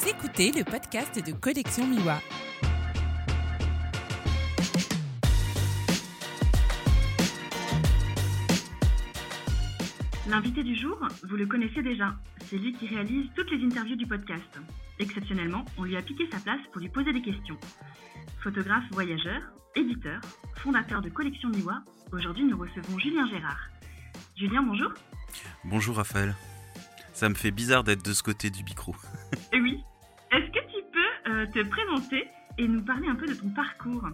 [0.00, 2.20] Vous écoutez le podcast de Collection Miwa.
[10.28, 10.98] L'invité du jour,
[11.28, 12.14] vous le connaissez déjà.
[12.48, 14.60] C'est lui qui réalise toutes les interviews du podcast.
[15.00, 17.56] Exceptionnellement, on lui a piqué sa place pour lui poser des questions.
[18.42, 19.42] Photographe voyageur,
[19.74, 20.20] éditeur,
[20.56, 23.68] fondateur de Collection Miwa, aujourd'hui nous recevons Julien Gérard.
[24.36, 24.92] Julien, bonjour.
[25.64, 26.36] Bonjour Raphaël.
[27.12, 28.94] Ça me fait bizarre d'être de ce côté du micro.
[29.32, 29.84] Et eh oui.
[30.30, 34.08] Est-ce que tu peux euh, te présenter et nous parler un peu de ton parcours?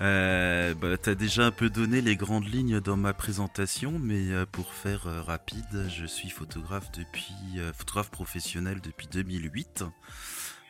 [0.00, 4.30] Euh, bah, tu as déjà un peu donné les grandes lignes dans ma présentation, mais
[4.30, 7.34] euh, pour faire rapide, je suis photographe depuis
[7.74, 9.84] photographe professionnel depuis 2008.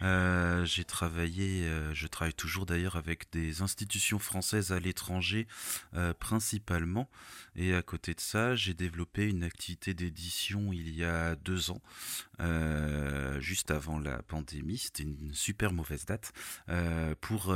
[0.03, 5.47] Euh, j'ai travaillé, euh, je travaille toujours d'ailleurs avec des institutions françaises à l'étranger
[5.95, 7.09] euh, principalement.
[7.55, 11.83] Et à côté de ça, j'ai développé une activité d'édition il y a deux ans,
[13.41, 14.79] juste avant la pandémie.
[14.79, 16.33] C'était une super mauvaise date
[17.21, 17.55] pour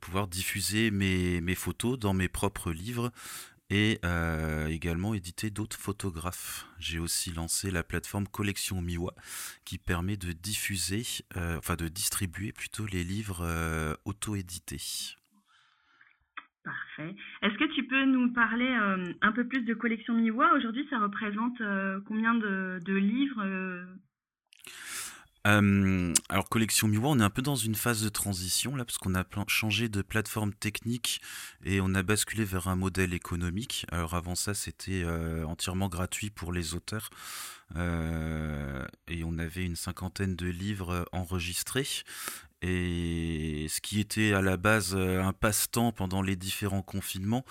[0.00, 3.10] pouvoir diffuser mes, mes photos dans mes propres livres
[3.72, 6.66] et euh, également éditer d'autres photographes.
[6.78, 9.14] J'ai aussi lancé la plateforme Collection Miwa
[9.64, 11.02] qui permet de diffuser,
[11.38, 15.16] euh, enfin de distribuer plutôt les livres euh, auto-édités.
[16.62, 17.16] Parfait.
[17.40, 18.68] Est-ce que tu peux nous parler
[19.20, 20.52] un peu plus de Collection Miwa?
[20.54, 21.60] Aujourd'hui, ça représente
[22.06, 23.42] combien de, de livres
[25.46, 28.98] euh, alors collection Miwa, on est un peu dans une phase de transition là parce
[28.98, 31.20] qu'on a changé de plateforme technique
[31.64, 33.86] et on a basculé vers un modèle économique.
[33.90, 37.10] Alors avant ça, c'était euh, entièrement gratuit pour les auteurs
[37.76, 41.88] euh, et on avait une cinquantaine de livres enregistrés.
[42.64, 47.44] Et ce qui était à la base un passe-temps pendant les différents confinements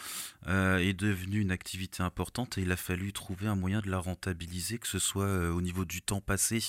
[0.48, 4.78] est devenu une activité importante et il a fallu trouver un moyen de la rentabiliser,
[4.78, 6.64] que ce soit au niveau du temps passé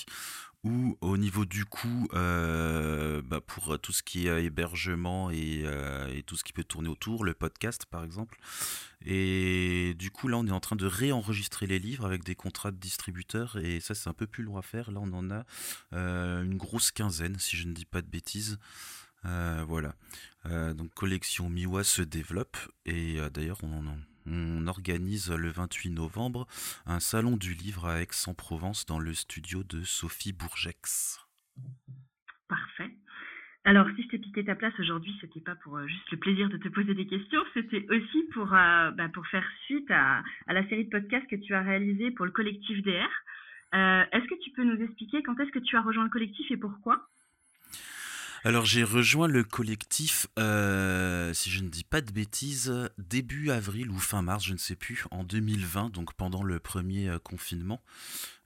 [0.63, 6.23] ou au niveau du coût euh, bah, pour tout ce qui est hébergement euh, et,
[6.23, 8.39] tout ce qui peut tourner autour, le podcast par exemple.
[9.05, 12.71] Et du coup là on est en train de réenregistrer les livres avec des contrats
[12.71, 14.91] de distributeurs et ça c'est un peu plus long à faire.
[14.91, 15.43] Là on en a
[15.91, 18.57] euh, une grosse quinzaine si je ne dis pas de bêtises.
[19.23, 19.95] voilà.
[20.45, 26.47] donc collection Miwa se développe et d'ailleurs on en on organise le 28 novembre
[26.85, 31.19] un salon du livre à Aix-en-Provence dans le studio de Sophie Bourgex.
[32.47, 32.91] Parfait.
[33.65, 36.49] Alors, si je t'ai piqué ta place aujourd'hui, c'était pas pour euh, juste le plaisir
[36.49, 40.85] de te poser des questions, c'était aussi pour, euh, bah, faire suite à, la série
[40.85, 43.09] de podcasts que tu as réalisé pour le collectif DR.
[43.73, 46.51] Euh, est-ce que tu peux nous expliquer quand est-ce que tu as rejoint le collectif
[46.51, 47.07] et pourquoi?
[48.45, 53.89] Alors j'ai rejoint le collectif, euh, si je ne dis pas de bêtises, début avril
[53.89, 57.81] ou fin mars, je ne sais plus, en 2020, donc pendant le premier euh, confinement.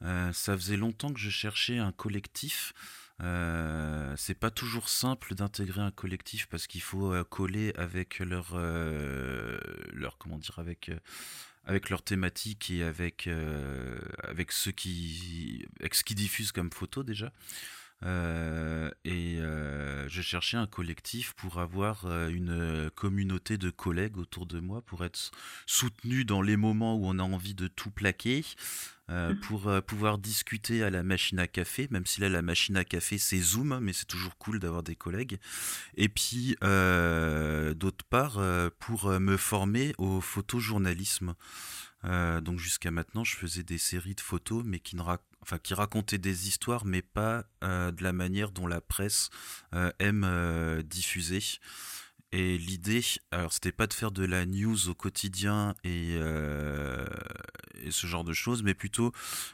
[0.04, 2.74] Euh, ça faisait longtemps que je cherchais un collectif.
[3.20, 10.38] c'est pas toujours simple d'intégrer un collectif parce qu'il faut coller avec leur, leur comment
[10.38, 10.92] dire avec
[11.66, 13.28] avec leur thématique et avec
[14.24, 17.34] avec ceux qui avec ce qu'ils diffusent comme photo déjà.
[18.04, 24.46] Euh, et euh, je cherchais un collectif pour avoir euh, une communauté de collègues autour
[24.46, 25.32] de moi, pour être
[25.66, 28.46] soutenu dans les moments où on a envie de tout plaquer,
[29.10, 29.36] mmh.
[29.42, 33.18] pour pouvoir discuter à la machine à café, même si là la machine à café
[33.18, 35.40] c'est Zoom, mais c'est toujours cool d'avoir des collègues.
[35.96, 38.40] Et puis d'autre part,
[38.80, 41.34] pour me former au photojournalisme.
[42.04, 45.04] donc jusqu'à maintenant, je faisais des séries de photos, mais qui ne,
[45.48, 49.30] enfin qui racontait des histoires, mais pas euh, de la manière dont la presse
[49.74, 51.40] euh, aime euh, diffuser.
[52.34, 53.02] Et l'idée,
[53.32, 56.20] alors c'était pas de faire de la news au quotidien et,
[57.90, 59.14] ce genre de choses, mais plutôt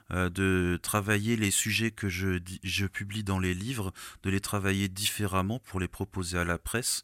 [0.10, 5.60] de travailler les sujets que je, je publie dans les livres, de les travailler différemment
[5.60, 7.04] pour les proposer à la presse.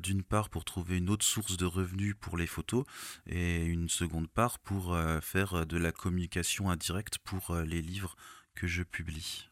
[0.00, 2.84] D'une part pour trouver une autre source de revenus pour les photos
[3.26, 8.14] et une seconde part pour faire de la communication indirecte pour les livres
[8.54, 9.48] que je publie.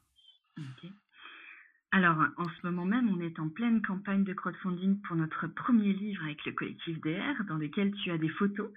[1.90, 5.94] Alors, en ce moment même, on est en pleine campagne de crowdfunding pour notre premier
[5.94, 8.70] livre avec le collectif DR, dans lequel tu as des photos.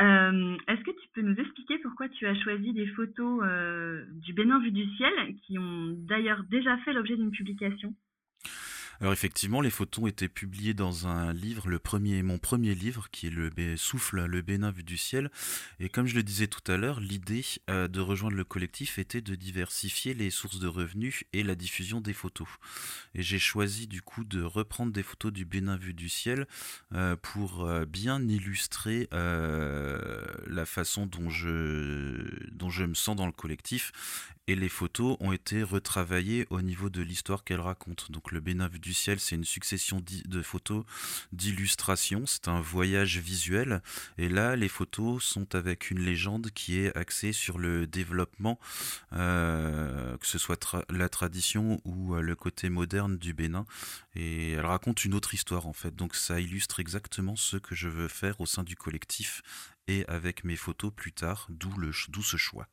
[0.00, 4.34] Euh, est-ce que tu peux nous expliquer pourquoi tu as choisi des photos euh, du
[4.34, 7.94] Bénin vu du ciel, qui ont d'ailleurs déjà fait l'objet d'une publication?
[9.00, 13.28] Alors effectivement, les photos été publiées dans un livre, le premier, mon premier livre, qui
[13.28, 15.30] est le Souffle, le Bénin vu du ciel.
[15.78, 19.22] Et comme je le disais tout à l'heure, l'idée euh, de rejoindre le collectif était
[19.22, 22.48] de diversifier les sources de revenus et la diffusion des photos.
[23.14, 26.46] Et j'ai choisi du coup de reprendre des photos du Bénin vu du ciel
[26.92, 33.32] euh, pour euh, bien illustrer la façon dont je, dont je me sens dans le
[33.32, 33.92] collectif
[34.50, 38.06] et les photos ont été retravaillées au niveau de l'histoire qu'elles racontent.
[38.10, 40.84] Donc le Bénin du ciel, c'est une succession de photos
[41.32, 43.80] d'illustrations, c'est un voyage visuel.
[44.18, 48.58] Et là, les photos sont avec une légende qui est axée sur le développement,
[49.12, 53.66] euh, que ce soit la tradition ou euh, le côté moderne du Bénin.
[54.16, 55.94] Et elle raconte une autre histoire en fait.
[55.94, 59.42] Donc ça illustre exactement ce que je veux faire au sein du collectif
[59.86, 62.66] et avec mes photos plus tard, d'où ce choix.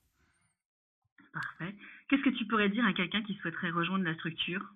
[1.38, 1.76] Parfait.
[2.10, 4.74] Qu'est-ce que tu pourrais dire à quelqu'un qui souhaiterait rejoindre la structure?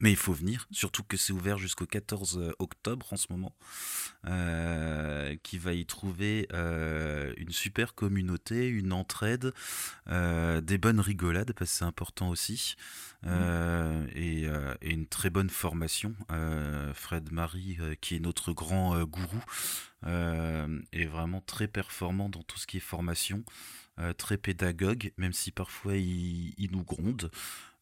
[0.00, 3.54] Mais il faut venir, surtout que c'est ouvert jusqu'au 14 euh, octobre en ce moment,
[4.26, 9.54] euh, qui va y trouver euh, une super communauté, une entraide,
[10.08, 12.74] des bonnes rigolades, parce que c'est important aussi,
[13.24, 14.46] et,
[14.82, 16.14] une très bonne formation.
[16.92, 19.42] Fred Marie, qui est notre grand gourou,
[20.04, 23.44] est vraiment très performant dans tout ce qui est formation.
[24.16, 27.30] Très pédagogue, même si parfois il, nous gronde.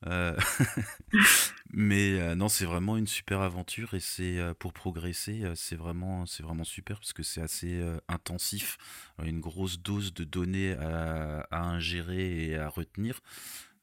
[0.06, 0.37] Euh,
[1.72, 6.25] mais euh, non, c'est vraiment une super aventure et c'est euh, pour progresser, c'est vraiment,
[6.25, 8.78] c'est vraiment super parce que c'est assez intensif.
[9.22, 13.20] une grosse dose de données à, ingérer et à retenir,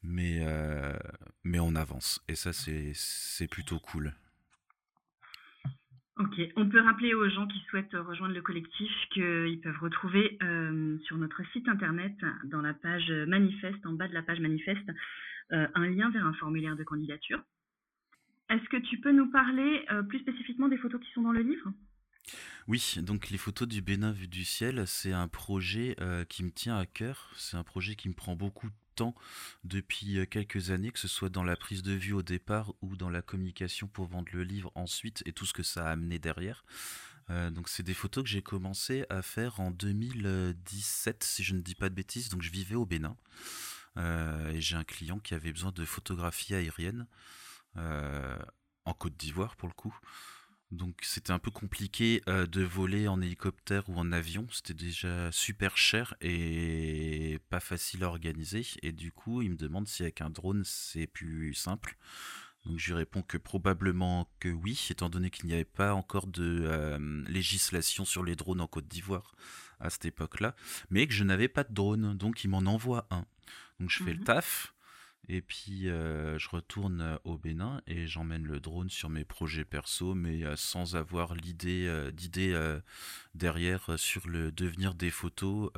[0.02, 0.44] mais,
[1.44, 4.14] mais on avance et ça, c'est plutôt cool.
[6.18, 10.36] Ok, on peut rappeler aux gens qui souhaitent rejoindre le collectif qu'ils peuvent retrouver
[11.04, 14.90] sur notre site internet, dans la page manifeste, en bas de la page manifeste,
[15.52, 17.42] euh, un lien vers un formulaire de candidature.
[18.50, 21.40] Est-ce que tu peux nous parler euh, plus spécifiquement des photos qui sont dans le
[21.40, 21.72] livre?
[22.66, 26.50] Oui, donc les photos du Bénin vu du ciel, c'est un projet euh, qui me
[26.50, 27.30] tient à cœur.
[27.34, 28.74] C'est un projet qui me prend beaucoup de
[29.64, 33.10] depuis quelques années, que ce soit dans la prise de vue au départ ou dans
[33.10, 36.64] la communication pour vendre le livre ensuite et tout ce que ça a amené derrière.
[37.28, 41.74] donc c'est des photos que j'ai commencé à faire en 2017, si je ne dis
[41.74, 42.28] pas de bêtises.
[42.28, 43.16] Donc je vivais au Bénin.
[43.98, 47.06] Euh, et j'ai un client qui avait besoin de photographies aériennes
[47.76, 48.38] euh,
[48.84, 49.96] en Côte d'Ivoire pour le coup.
[50.70, 54.46] Donc c'était un peu compliqué euh, de voler en hélicoptère ou en avion.
[54.50, 58.66] C'était déjà super cher et pas facile à organiser.
[58.82, 61.96] Et du coup, il me demande si avec un drone c'est plus simple.
[62.66, 66.26] Donc je lui réponds que probablement que oui, étant donné qu'il n'y avait pas encore
[66.26, 66.98] de
[67.28, 69.34] législation sur les drones en Côte d'Ivoire
[69.80, 70.54] à cette époque-là,
[70.90, 73.24] mais que je n'avais pas de drone, donc il m'en envoie un.
[73.80, 74.74] Donc je fais le mmh taf.
[75.28, 79.66] Et puis euh, je retourne euh, au Bénin et j'emmène le drone sur mes projets
[79.66, 81.68] perso, mais euh, sans avoir l'idée
[82.12, 82.58] d'idée
[83.34, 85.70] derrière sur le devenir des photos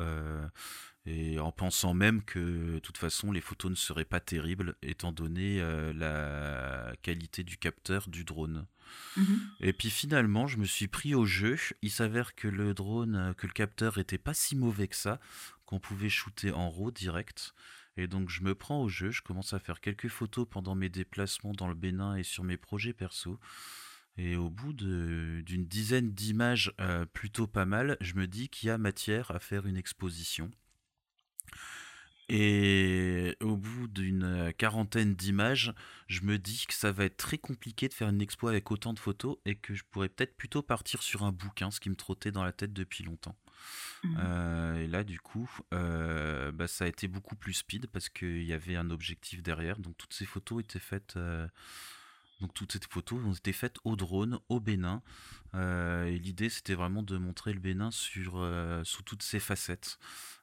[1.06, 5.12] et en pensant même que de toute façon les photos ne seraient pas terribles étant
[5.12, 5.60] donné
[5.94, 8.66] la qualité du capteur du drone.
[9.16, 9.22] Mmh
[9.60, 11.56] et puis finalement, je me suis pris au jeu.
[11.82, 15.20] Il s'avère que le drone, que le capteur était pas si mauvais que ça,
[15.66, 17.54] qu'on pouvait shooter en RAW direct.
[18.00, 20.88] Et donc je me prends au jeu, je commence à faire quelques photos pendant mes
[20.88, 23.38] déplacements dans le Bénin et sur mes projets perso.
[24.16, 28.70] Et au bout d'une dizaine d'images euh, plutôt pas mal, je me dis qu'il y
[28.70, 30.50] a matière à faire une exposition.
[32.30, 35.74] Et au bout d'une quarantaine d'images,
[36.06, 38.94] je me dis que ça va être très compliqué de faire une expo avec autant
[38.94, 41.96] de photos et que je pourrais peut-être plutôt partir sur un bouquin, ce qui me
[41.96, 43.36] trottait dans la tête depuis longtemps.
[44.02, 44.16] Mmh.
[44.18, 48.44] Euh, et là, du coup, euh, bah, ça a été beaucoup plus speed parce qu'il
[48.44, 49.78] y avait un objectif derrière.
[49.78, 51.16] Donc toutes ces photos étaient faites.
[51.16, 51.46] Euh,
[52.40, 52.52] donc
[53.12, 55.02] ont été faites au drone, au Bénin.
[55.54, 58.42] et l'idée, c'était vraiment de montrer le Bénin sur,
[58.82, 59.98] sous toutes ses facettes.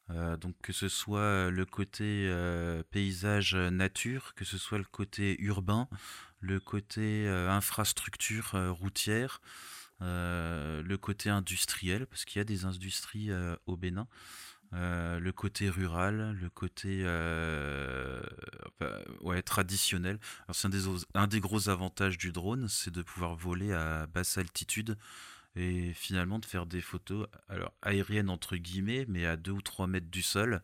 [0.10, 2.31] donc que ce soit le côté
[2.91, 5.89] paysage nature, que ce soit le côté urbain,
[6.39, 9.41] le côté infrastructure routière,
[10.00, 14.08] le côté industriel, parce qu'il y a des industries euh, au Bénin,
[14.74, 17.04] euh, le côté rural, le côté
[19.22, 20.20] ouais, traditionnel.
[20.51, 24.38] c'est un des, un des gros avantages du drone, c'est de pouvoir voler à basse
[24.38, 24.98] altitude
[25.56, 29.88] et finalement de faire des photos alors aériennes entre guillemets, mais à 2 ou 3
[29.88, 30.62] mètres du sol.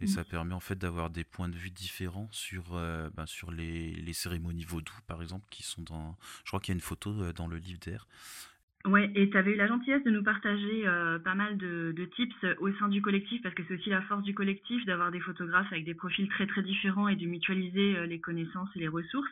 [0.00, 0.24] Et ça mmh.
[0.24, 4.64] permet en fait d'avoir des points de vue différents sur, ben, sur les, les, cérémonies
[4.64, 6.16] vaudou, par exemple, qui sont dans.
[6.44, 8.08] Je crois qu'il y a une photo dans le livre d'air.
[8.84, 12.34] Ouais, et tu avais eu la gentillesse de nous partager euh, pas mal de, tips
[12.58, 15.70] au sein du collectif, parce que c'est aussi la force du collectif d'avoir des photographes
[15.70, 19.30] avec des profils très très différents et de mutualiser euh, les connaissances et les ressources.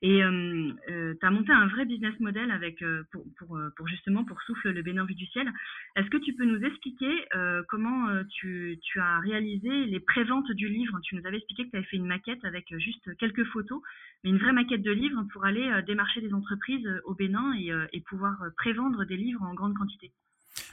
[0.00, 3.24] Et euh, euh tu as monté un vrai business model avec pour,
[3.76, 5.50] pour, justement pour Souffle le Bénin vu du ciel.
[5.96, 7.10] Est-ce que tu peux nous expliquer
[7.68, 10.98] comment tu, tu as réalisé les préventes du livre?
[11.02, 13.80] Tu nous avais expliqué que tu avais fait une maquette avec juste quelques photos,
[14.22, 18.00] mais une vraie maquette de livre pour aller démarcher des entreprises au Bénin et, et
[18.02, 20.12] pouvoir prévendre des livres en grande quantité.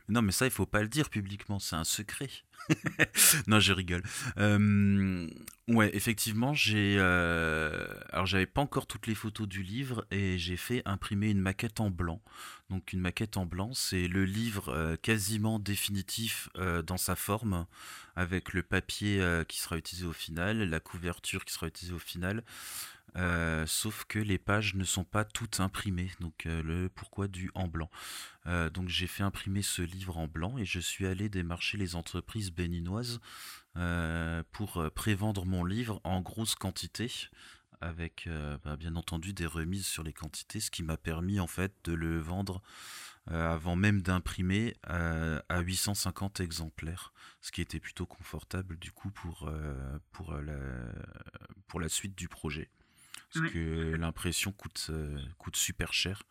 [0.09, 2.29] Non, mais ça, il faut pas le dire publiquement, c'est un secret.
[3.47, 4.03] non, je rigole.
[4.37, 5.29] Euh,
[5.67, 6.97] ouais, effectivement, j'ai.
[6.99, 11.39] Euh, alors, j'avais pas encore toutes les photos du livre et j'ai fait imprimer une
[11.39, 12.21] maquette en blanc.
[12.69, 16.49] Donc, une maquette en blanc, c'est le livre euh, quasiment définitif
[16.85, 17.65] dans sa forme,
[18.15, 22.43] avec le papier qui sera utilisé au final, la couverture qui sera utilisée au final.
[23.15, 27.51] Euh, sauf que les pages ne sont pas toutes imprimées, donc euh, le pourquoi du
[27.53, 27.89] en blanc.
[28.47, 31.95] Euh, donc j'ai fait imprimer ce livre en blanc et je suis allé démarcher les
[31.95, 33.19] entreprises béninoises
[34.51, 37.11] pour prévendre mon livre en grosse quantité,
[37.81, 38.29] avec
[38.63, 41.93] bah, bien entendu des remises sur les quantités, ce qui m'a permis en fait de
[41.93, 42.61] le vendre
[43.25, 49.51] avant même d'imprimer à 850 exemplaires, ce qui était plutôt confortable du coup pour,
[50.11, 50.59] pour, la,
[51.65, 52.69] pour la suite du projet
[53.33, 56.23] parce que l'impression coûte, euh, coûte super cher.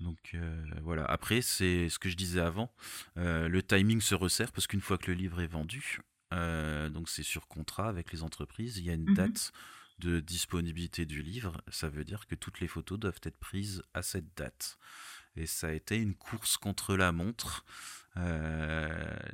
[0.00, 1.04] Donc euh, voilà.
[1.04, 2.72] Après, c'est ce que je disais avant.
[3.16, 7.22] Euh, le timing se resserre parce qu'une fois que le livre est vendu, donc c'est
[7.22, 9.52] sur contrat avec les entreprises, il y a une mmh date
[9.98, 11.60] de disponibilité du livre.
[11.68, 14.78] Ça veut dire que toutes les photos doivent être prises à cette date.
[15.36, 17.64] Et ça a été une course contre la montre.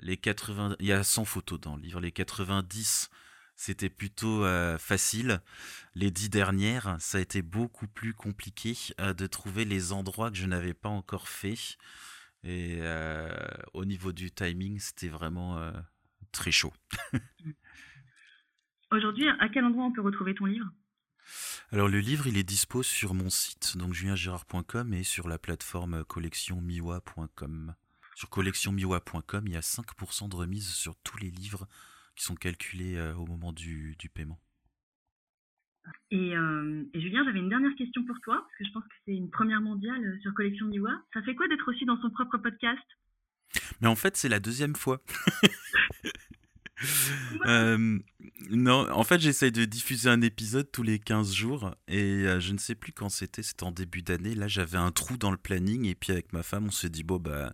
[0.02, 2.00] les 80, il y a 100 photos dans le livre.
[2.00, 3.10] Les 90
[3.56, 5.40] c'était plutôt euh, facile.
[5.94, 10.36] Les dix dernières, ça a été beaucoup plus compliqué euh, de trouver les endroits que
[10.36, 11.78] je n'avais pas encore fait.
[12.42, 13.28] Et euh,
[13.72, 15.72] au niveau du timing, c'était vraiment
[16.32, 16.74] très chaud.
[18.90, 20.66] Aujourd'hui, à quel endroit on peut retrouver ton livre?
[21.72, 26.04] Alors le livre, il est dispo sur mon site, donc juliengirard.com et sur la plateforme
[26.04, 27.74] collectionmiwa.com.
[28.14, 31.66] Sur collectionmiwa.com, il y a 5% de remise sur tous les livres
[32.14, 34.40] qui sont calculés euh, au moment du, du paiement.
[36.10, 38.94] Et, euh, et, Julien, j'avais une dernière question pour toi, parce que je pense que
[39.04, 40.92] c'est une première mondiale euh, sur Collection Miwa.
[41.12, 42.82] Ça fait quoi d'être aussi dans son propre podcast?
[43.80, 45.02] Mais en fait, c'est la deuxième fois.
[48.50, 52.58] non, en fait, j'essaye de diffuser un épisode tous les 15 jours et je ne
[52.58, 54.34] sais plus quand c'était, c'était en début d'année.
[54.34, 57.04] Là, j'avais un trou dans le planning et puis avec ma femme, on s'est dit,
[57.04, 57.52] bon, bah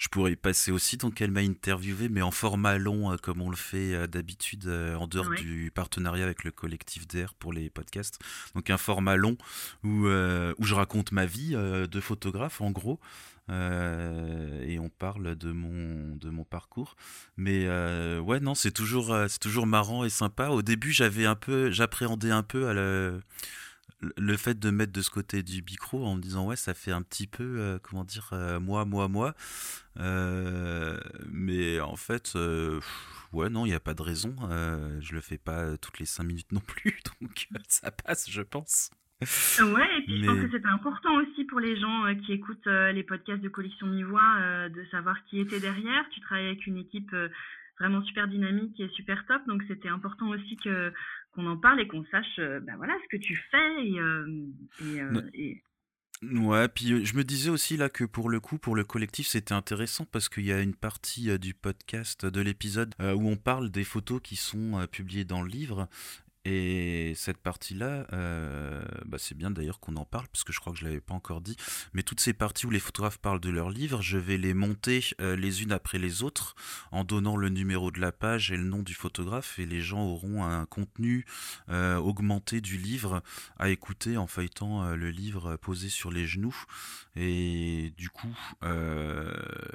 [0.00, 0.96] je pourrais y passer aussi.
[0.96, 4.66] Donc elle m'a interviewé, mais en format long, euh, comme on le fait euh, d'habitude
[4.66, 8.18] euh, en dehors du partenariat avec le collectif d'air pour les podcasts.
[8.54, 9.36] Donc un format long
[9.84, 12.98] où, où je raconte ma vie de photographe, en gros.
[13.50, 16.96] et on parle de mon de mon parcours
[17.36, 17.68] mais
[18.18, 22.30] ouais non c'est toujours c'est toujours marrant et sympa au début j'avais un peu j'appréhendais
[22.30, 23.12] un peu à la
[24.00, 26.92] le fait de mettre de ce côté du micro en me disant ouais ça fait
[26.92, 29.34] un petit peu euh, comment dire euh, moi moi moi.
[29.98, 30.98] Euh,
[31.30, 32.36] mais en fait
[33.32, 34.34] ouais non il n'y a pas de raison.
[35.00, 38.90] Je le fais pas toutes les cinq minutes non plus donc ça passe je pense.
[39.20, 43.02] Ouais et puis je pense que c'est important aussi pour les gens qui écoutent les
[43.02, 46.08] podcasts de collection Mivoix de savoir qui était derrière.
[46.10, 47.14] Tu travailles avec une équipe
[47.78, 50.92] vraiment super dynamique et super top donc c'était important aussi que
[51.32, 53.86] qu'on en parle et qu'on sache euh, ben voilà, ce que tu fais.
[53.86, 54.46] Et, euh,
[54.82, 55.62] euh, et,
[56.22, 59.54] Ouais, puis je me disais aussi là que pour le coup, pour le collectif, c'était
[59.54, 63.84] intéressant parce qu'il y a une partie du podcast, de l'épisode, où on parle des
[63.84, 65.88] photos qui sont publiées dans le livre.
[66.46, 70.72] Et cette partie-là, euh, bah c'est bien d'ailleurs qu'on en parle, parce que je crois
[70.72, 71.54] que je ne l'avais pas encore dit,
[71.92, 75.04] mais toutes ces parties où les photographes parlent de leurs livres, je vais les monter
[75.20, 76.54] euh, les unes après les autres,
[76.92, 80.02] en donnant le numéro de la page et le nom du photographe, et les gens
[80.02, 81.26] auront un contenu
[81.68, 83.22] euh, augmenté du livre
[83.58, 86.56] à écouter en feuilletant le livre posé sur les genoux.
[87.16, 88.34] Et du coup,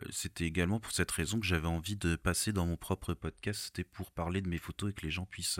[0.09, 3.83] c'était également pour cette raison que j'avais envie de passer dans mon propre podcast, c'était
[3.83, 5.59] pour parler de mes photos et que les gens puissent...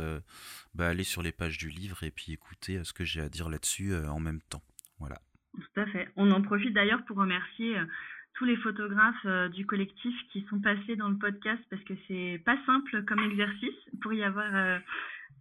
[0.74, 3.30] Bah, aller sur les pages du livre et puis écouter euh, ce que j'ai à
[3.30, 4.64] dire là-dessus euh, en même temps.
[5.00, 5.18] Voilà.
[5.54, 6.10] Tout à fait.
[6.16, 7.86] On en profite d'ailleurs pour remercier euh,
[8.34, 12.58] tous les photographes du collectif qui sont passés dans le podcast parce que c'est pas
[12.66, 14.82] simple comme exercice pour y avoir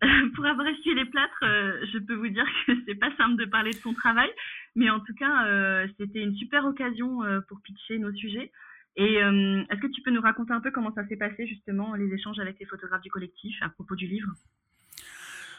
[0.37, 3.71] pour avoir essuyé les plâtres, je peux vous dire que c'est pas simple de parler
[3.73, 4.31] de son travail,
[4.77, 7.19] mais en tout cas, c'était une super occasion
[7.49, 8.53] pour pitcher nos sujets.
[8.95, 12.15] Et est-ce que tu peux nous raconter un peu comment ça s'est passé justement les
[12.15, 14.31] échanges avec les photographes du collectif à propos du livre?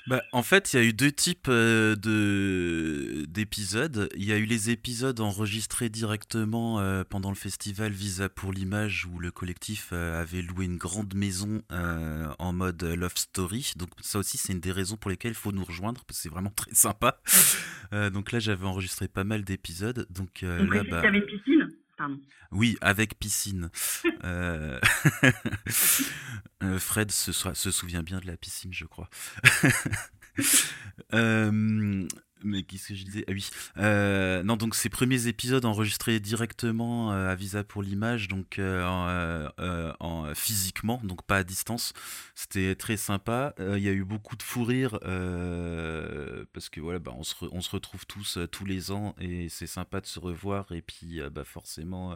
[0.07, 4.09] Bah, en fait, il y a eu deux types euh, de d'épisodes.
[4.15, 9.07] Il y a eu les épisodes enregistrés directement euh, pendant le festival Visa pour l'image
[9.07, 13.73] où le collectif euh, avait loué une grande maison en mode love story.
[13.77, 16.23] Donc ça aussi, c'est une des raisons pour lesquelles il faut nous rejoindre parce que
[16.23, 17.19] c'est vraiment très sympa.
[18.13, 20.05] donc là, j'avais enregistré pas mal d'épisodes.
[20.09, 21.01] Donc là, bah...
[22.51, 23.69] oui, avec piscine.
[24.23, 24.79] Euh,
[26.63, 29.09] euh, Fred se, se, souvient bien de la piscine, je crois.
[31.13, 32.07] Euh,
[32.45, 33.49] Mais qu'est-ce que je disais Ah oui.
[33.77, 39.49] Euh, non, donc ces premiers épisodes enregistrés directement euh, à Visa pour l'image, donc euh,
[39.99, 41.93] en, physiquement, donc pas à distance.
[42.35, 43.53] C'était très sympa.
[43.59, 44.99] Il y a eu beaucoup de fou rire
[46.53, 50.05] parce que voilà, bah, on, se retrouve tous tous les ans et c'est sympa de
[50.05, 50.71] se revoir.
[50.71, 52.15] Et puis, bah, forcément,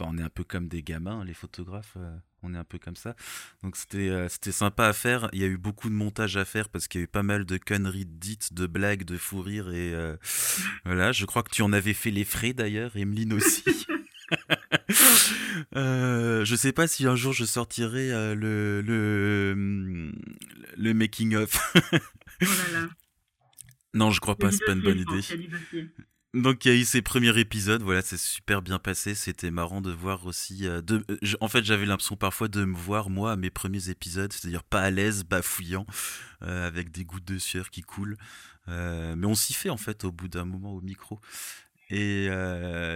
[0.00, 1.96] on est un peu comme des gamins, les photographes
[2.42, 3.14] on est un peu comme ça.
[3.62, 5.28] Donc c'était euh, c'était sympa à faire.
[5.32, 7.22] Il y a eu beaucoup de montage à faire parce qu'il y a eu pas
[7.22, 10.16] mal de conneries dites, de blagues, de fou rire et euh,
[10.84, 11.12] voilà.
[11.12, 13.64] Je crois que tu en avais fait les frais d'ailleurs, Emeline aussi.
[15.76, 20.12] euh, je sais pas si un jour je sortirai euh, le, le,
[20.76, 21.72] le making of.
[21.92, 21.96] oh
[22.40, 22.88] là là.
[23.94, 25.20] Non, je crois pas, c'est pas une bonne idée.
[26.34, 29.80] Donc il y a eu ces premiers épisodes, voilà, c'est super bien passé, c'était marrant
[29.80, 30.66] de voir aussi.
[30.66, 31.02] Euh, euh,
[31.40, 34.82] en fait, j'avais l'impression parfois de me voir moi à mes premiers épisodes, c'est-à-dire pas
[34.82, 35.86] à l'aise, bafouillant,
[36.42, 38.18] euh, avec des gouttes de sueur qui coulent.
[38.66, 41.18] mais on s'y fait en fait au bout d'un moment au micro.
[41.90, 42.28] Et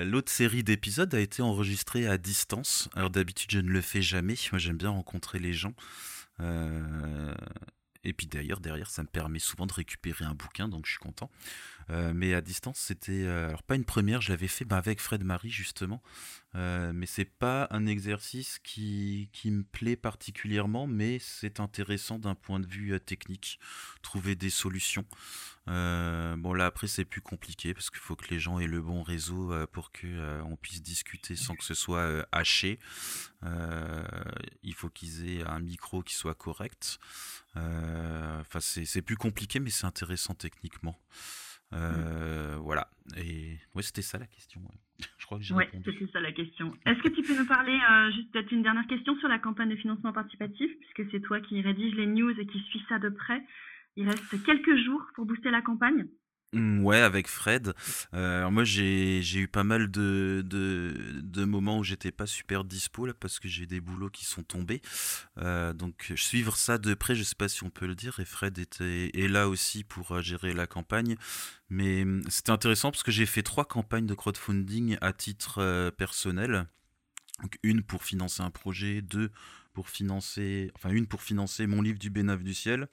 [0.04, 2.90] l'autre série d'épisodes a été enregistrée à distance.
[2.94, 5.74] Alors d'habitude je ne le fais jamais, moi j'aime bien rencontrer les gens.
[8.04, 10.98] Et puis d'ailleurs, derrière, ça me permet souvent de récupérer un bouquin, donc je suis
[10.98, 11.30] content.
[11.90, 15.00] Euh, mais à distance, c'était euh, alors pas une première, je l'avais fait bah, avec
[15.00, 16.02] Fred Marie justement,
[16.54, 22.34] euh, mais c'est pas un exercice qui, qui, me plaît particulièrement, mais c'est intéressant d'un
[22.34, 23.58] point de vue technique,
[24.02, 25.04] trouver des solutions.
[25.66, 29.02] bon là après c'est plus compliqué parce qu'il faut que les gens aient le bon
[29.02, 32.78] réseau pour que on puisse discuter sans que ce soit haché.
[34.62, 36.98] il faut qu'ils aient un micro qui soit correct.
[37.54, 40.98] Enfin c'est plus compliqué mais c'est intéressant techniquement.
[41.72, 42.88] Euh, voilà.
[43.16, 44.60] Et ouais, c'était ça la question.
[45.18, 46.74] Je crois que j'ai ouais, c'était ça la question.
[46.86, 49.70] Est-ce que tu peux nous parler, euh, juste peut-être une dernière question sur la campagne
[49.70, 53.08] de financement participatif, puisque c'est toi qui rédige les news et qui suis ça de
[53.08, 53.42] près.
[53.96, 56.06] Il reste quelques jours pour booster la campagne.
[56.54, 57.72] Mmh, ouais, avec Fred.
[58.12, 63.14] Euh, moi, j'ai eu pas mal de, de, moments où j'étais pas super dispo là
[63.18, 64.82] parce que j'ai des boulots qui sont tombés.
[65.38, 68.20] Euh, donc, suivre ça de près, je sais pas si on peut le dire.
[68.20, 71.16] Et Fred était est là aussi pour euh, gérer la campagne.
[71.70, 76.66] Mais mmh, c'était intéressant parce que j'ai fait trois campagnes de crowdfunding à titre personnel.
[77.40, 79.30] Donc, une pour financer un projet, deux
[79.72, 82.88] pour financer, enfin une pour financer mon livre du Bénave du ciel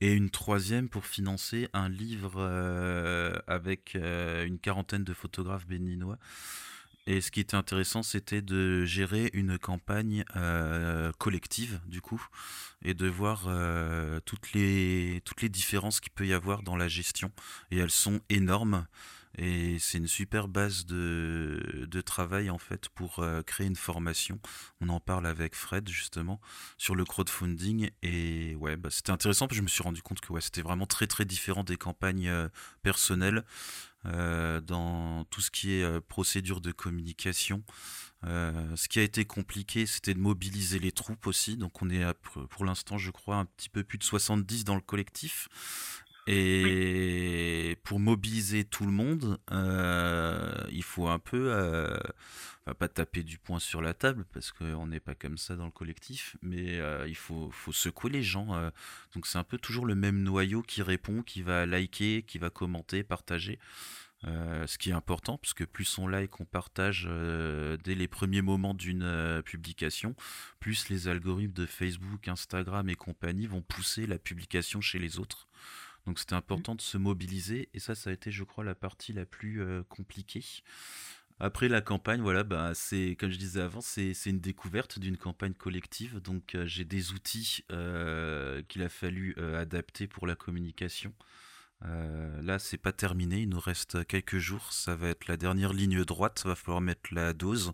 [0.00, 6.18] et une troisième pour financer un livre euh, avec euh, une quarantaine de photographes béninois.
[7.06, 12.24] Et ce qui était intéressant, c'était de gérer une campagne euh, collective, du coup,
[12.82, 13.48] et de voir
[14.26, 17.32] toutes, les, toutes les différences qu'il peut y avoir dans la gestion.
[17.70, 18.86] Et elles sont énormes.
[19.42, 24.38] Et c'est une super base de, de, travail en fait pour euh, créer une formation.
[24.82, 26.42] On en parle avec Fred justement
[26.76, 30.20] sur le crowdfunding et ouais, bah, c'était intéressant parce que je me suis rendu compte
[30.20, 32.50] que ouais, c'était vraiment très très différent des campagnes euh,
[32.82, 33.42] personnelles
[34.04, 37.64] euh, dans tout ce qui est procédure de communication.
[38.24, 41.56] ce qui a été compliqué, c'était de mobiliser les troupes aussi.
[41.56, 42.04] Donc on est
[42.50, 45.48] pour l'instant, je crois, un petit peu plus de 70 dans le collectif.
[46.32, 51.98] Et pour mobiliser tout le monde, euh, il faut un peu, euh,
[52.78, 55.72] pas taper du poing sur la table parce qu'on n'est pas comme ça dans le
[55.72, 58.70] collectif, mais euh, il faut, faut, secouer les gens.
[59.12, 62.48] donc c'est un peu toujours le même noyau qui répond, qui va liker, qui va
[62.48, 63.58] commenter, partager.
[64.22, 67.08] ce qui est important, parce que plus on like, on partage
[67.82, 70.14] dès les premiers moments d'une publication,
[70.60, 75.48] plus les algorithmes de Facebook, Instagram et compagnie vont pousser la publication chez les autres.
[76.10, 79.12] Donc c'était important de se mobiliser et ça, ça a été, je crois, la partie
[79.12, 80.44] la plus euh, compliquée.
[81.38, 85.54] Après la campagne, voilà, bah, c'est comme je disais avant, c'est une découverte d'une campagne
[85.54, 86.18] collective.
[86.18, 91.14] Donc euh, j'ai des outils euh, qu'il a fallu adapter pour la communication.
[91.80, 94.72] là, c'est pas terminé, il nous reste quelques jours.
[94.72, 96.42] Ça va être la dernière ligne droite.
[96.44, 97.72] Va falloir mettre la dose.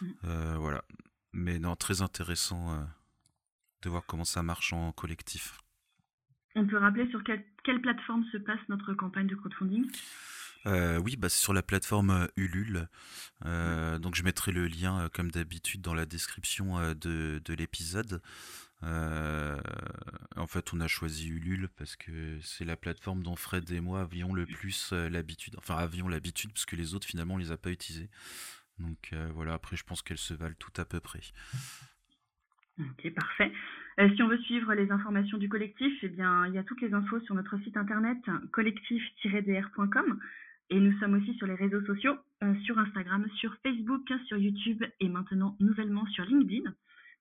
[0.00, 0.54] Mmh.
[0.56, 0.82] voilà.
[1.34, 2.88] Mais non, très intéressant
[3.82, 5.58] de voir comment ça marche en collectif.
[6.56, 9.90] On peut rappeler sur quelle, plateforme se passe notre campagne de crowdfunding?
[10.64, 12.88] Euh, oui, bah, c'est sur la plateforme euh, Ulule.
[13.44, 18.22] Euh, donc je mettrai le lien, comme d'habitude, dans la description de, l'épisode.
[18.82, 24.00] en fait, on a choisi Ulule parce que c'est la plateforme dont Fred et moi
[24.00, 25.56] avions le plus l'habitude.
[25.58, 28.08] Enfin, avions l'habitude parce que les autres, finalement, on les a pas utilisées.
[28.78, 31.20] Donc voilà, après, je pense qu'elles se valent tout à peu près.
[32.78, 33.52] Ok, parfait.
[33.98, 36.82] Euh, si on veut suivre les informations du collectif, eh bien, il y a toutes
[36.82, 38.18] les infos sur notre site internet
[38.52, 40.20] collectif-dr.com
[40.68, 44.84] et nous sommes aussi sur les réseaux sociaux, euh, sur Instagram, sur Facebook, sur YouTube
[45.00, 46.70] et maintenant nouvellement sur LinkedIn.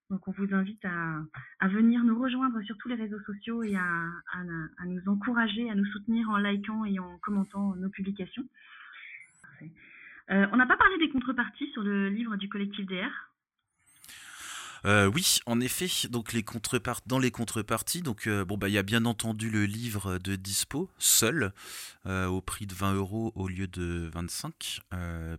[0.09, 4.05] Donc on vous invite à, venir nous rejoindre sur tous les réseaux sociaux et à,
[4.33, 8.45] à, nous encourager, à nous soutenir en likant et en commentant nos publications.
[10.31, 13.31] Euh, on n'a pas parlé des contreparties sur le livre du collectif DR.
[14.85, 16.45] Euh, oui, en effet, donc les
[17.07, 20.89] dans les contreparties, donc euh, bah il y a bien entendu le livre de dispo
[20.99, 21.53] seul
[22.05, 24.81] au prix de 20 euros au lieu de 25,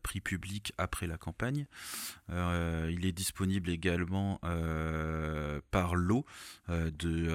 [0.03, 1.67] prix public après la campagne.
[2.29, 4.41] il est disponible également
[5.71, 6.25] par lot
[6.69, 7.31] de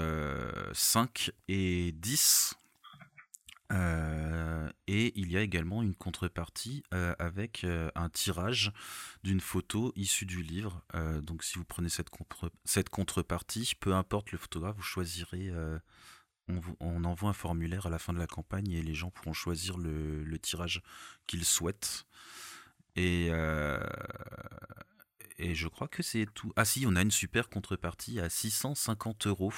[0.74, 2.56] 5 et 10
[3.72, 8.72] euh, et il y a également une contrepartie euh, avec euh, un tirage
[9.24, 10.84] d'une photo issue du livre.
[11.22, 12.10] donc si vous prenez cette,
[12.66, 15.52] cette, contrepartie, peu importe le photographe, vous choisirez,
[16.48, 19.34] on, on, envoie un formulaire à la fin de la campagne et les gens pourront
[19.34, 20.82] choisir le, le tirage
[21.28, 22.06] qu'ils souhaitent.
[22.96, 23.30] Et,
[25.38, 26.52] et je crois que c'est tout.
[26.56, 29.54] Ah si, on a une super contrepartie à 650 euros.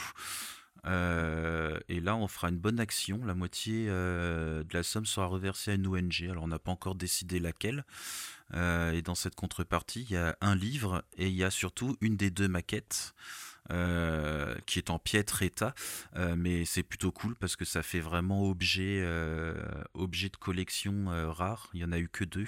[0.86, 3.24] Euh, et là, on fera une bonne action.
[3.26, 6.28] La moitié euh, de la somme sera reversée à une ONG.
[6.30, 7.86] Alors, on n'a pas encore décidé laquelle.
[8.54, 11.98] Euh, et dans cette contrepartie, il y a un livre et il y a surtout
[12.02, 13.14] une des deux maquettes.
[13.72, 15.74] Euh, qui est en piètre état,
[16.18, 19.56] euh, mais c'est plutôt cool parce que ça fait vraiment objet, euh,
[19.94, 21.70] objet de collection rare.
[21.74, 22.46] Il y en a eu que deux,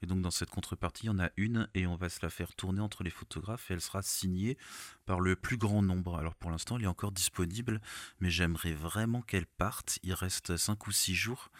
[0.00, 2.30] et donc dans cette contrepartie, il y en a une et on va se la
[2.30, 4.56] faire tourner entre les photographes et elle sera signée
[5.04, 6.16] par le plus grand nombre.
[6.16, 7.82] Alors pour l'instant, elle est encore disponible,
[8.20, 9.98] mais j'aimerais vraiment qu'elle parte.
[10.04, 11.50] Il reste 5 ou 6 jours.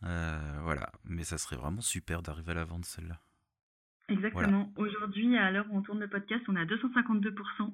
[0.00, 3.20] voilà, mais ça serait vraiment super d'arriver à la vendre celle-là.
[4.08, 4.72] Exactement.
[4.74, 7.72] Aujourd'hui, à l'heure où on tourne le podcast, on est à 252%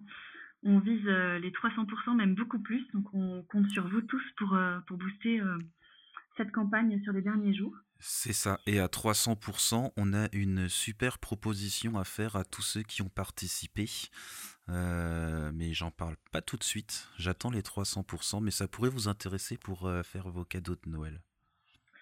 [0.64, 2.86] on vise euh, les 300%, même beaucoup plus.
[2.92, 5.58] Donc on compte sur vous tous pour, euh, pour booster euh,
[6.36, 7.74] cette campagne sur les derniers jours.
[8.00, 8.60] C'est ça.
[8.66, 13.08] Et à 300%, on a une super proposition à faire à tous ceux qui ont
[13.08, 13.86] participé.
[14.68, 17.08] mais j'en parle pas tout de suite.
[17.18, 21.20] J'attends les 300%, mais ça pourrait vous intéresser pour faire vos cadeaux de Noël.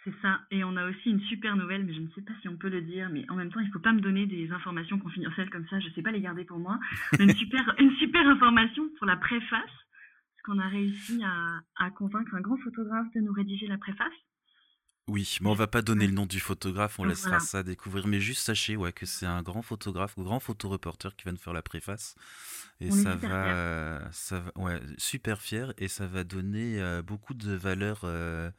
[0.06, 0.38] C'est ça.
[0.52, 2.68] Et on a aussi une super nouvelle, mais je ne sais pas si on peut
[2.68, 5.50] le dire, mais en même temps, il ne faut pas me donner des informations confidentielles
[5.50, 6.78] comme ça, je ne sais pas les garder pour moi.
[7.18, 12.40] une, super, une super information pour la préface, parce qu'on a réussi à, convaincre un
[12.40, 14.12] grand photographe de nous rédiger la préface.
[15.08, 18.06] Oui, mais on va pas donner le nom du photographe, on laissera ça découvrir.
[18.06, 21.38] Mais juste sachez ouais, que c'est un grand photographe ou grand photoreporter qui va nous
[21.38, 22.14] faire la préface.
[22.80, 27.52] Et ça va, ça va, ouais, super fier et ça va donner euh, beaucoup de
[27.52, 28.50] valeur euh,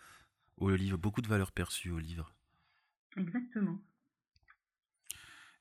[0.58, 2.34] au livre, beaucoup de valeurs perçues au livre.
[3.16, 3.80] Exactement.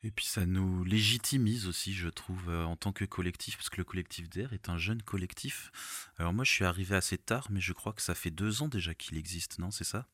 [0.02, 3.78] Et puis ça nous légitimise aussi, je trouve, euh, en tant que collectif, parce que
[3.78, 6.10] le collectif d'air est un jeune collectif.
[6.18, 8.68] Alors moi, je suis arrivé assez tard, mais je crois que ça fait deux ans
[8.68, 10.06] déjà qu'il existe, non C'est ça?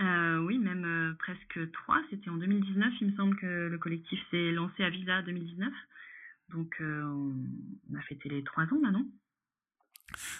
[0.00, 2.02] Euh, Oui, même euh, presque trois.
[2.10, 5.72] C'était en 2019, il me semble que le collectif s'est lancé à Visa 2019.
[6.50, 7.34] Donc on
[7.96, 9.06] a fêté les trois ans maintenant.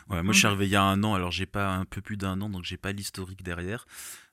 [0.09, 2.01] Ouais, moi je suis arrivé il y a un an, alors j'ai pas un peu
[2.01, 3.87] plus d'un an, donc j'ai pas l'historique derrière.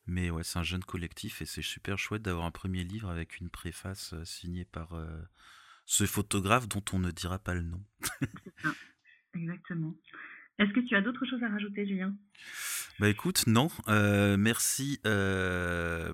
[0.10, 3.40] Mais ouais, c'est un jeune collectif et c'est super chouette d'avoir un premier livre avec
[3.40, 5.06] une préface euh, signée par euh,
[5.86, 7.84] ce photographe dont on ne dira pas le nom.
[9.36, 9.96] Exactement.
[10.58, 12.16] Est-ce que tu as d'autres choses à rajouter, Julien?
[13.00, 13.70] Bah écoute, non.
[13.88, 15.00] Euh, merci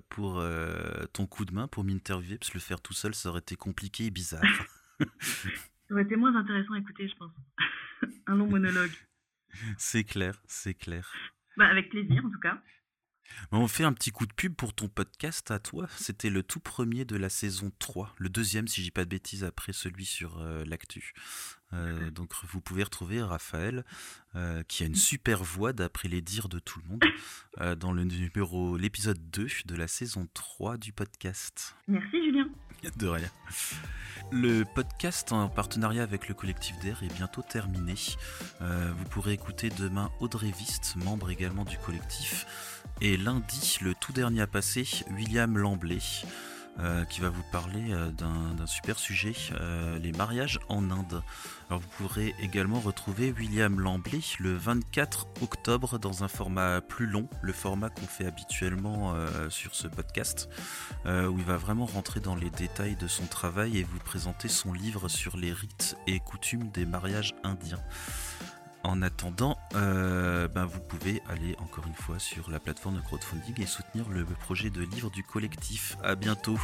[0.10, 0.44] pour
[1.14, 3.56] ton coup de main pour m'interviewer, parce que le faire tout seul, ça aurait été
[3.56, 4.44] compliqué et bizarre.
[5.00, 7.32] ça aurait été moins intéressant à écouter, je pense.
[8.28, 8.92] un long monologue.
[9.78, 11.12] C'est clair, c'est clair.
[11.58, 12.62] Bah, avec plaisir en tout cas.
[13.52, 15.88] On fait un petit coup de pub pour ton podcast à toi.
[15.98, 19.10] C'était le tout premier de la saison 3, le deuxième si je dis pas de
[19.10, 21.14] bêtises après celui sur euh, l'actu.
[21.74, 23.84] Euh, donc vous pouvez retrouver Raphaël,
[24.36, 27.04] euh, qui a une super voix d'après les dires de tout le monde,
[27.80, 31.76] dans le numéro, l'épisode 2 de la saison 3 du podcast.
[31.88, 32.50] Merci Julien.
[32.98, 33.30] De rien.
[34.32, 37.96] Le podcast en partenariat avec le collectif d'air est bientôt terminé.
[38.62, 44.14] Euh, vous pourrez écouter demain Audrey Vist, membre également du collectif, et lundi, le tout
[44.14, 46.00] dernier à passer, William Lamblay.
[46.82, 51.24] Euh, qui va vous parler euh, d'un super sujet, euh, les mariages en Inde.
[51.70, 57.30] Alors vous pourrez également retrouver William Lamblay le 24 octobre dans un format plus long,
[57.42, 59.16] le format qu'on fait habituellement
[59.50, 60.48] sur ce podcast,
[61.06, 64.74] où il va vraiment rentrer dans les détails de son travail et vous présenter son
[64.74, 67.82] livre sur les rites et coutumes des mariages indiens.
[68.86, 73.60] En attendant, euh, ben vous pouvez aller encore une fois sur la plateforme de crowdfunding
[73.60, 75.98] et soutenir le projet de livre du collectif.
[76.04, 76.60] À bientôt.